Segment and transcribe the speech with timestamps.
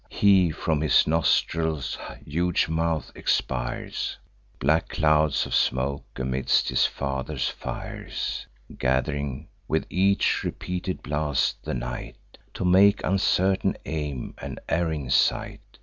[0.09, 1.95] He, from his nostrils
[2.25, 4.17] huge mouth, expires
[4.57, 8.47] Black clouds of smoke, amidst his father's fires,
[8.79, 12.17] Gath'ring, with each repeated blast, the night,
[12.55, 15.77] To make uncertain aim, and erring sight.